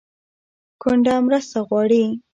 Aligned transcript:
کونډه 0.81 1.15
مرسته 1.25 1.59
غواړي 1.67 2.03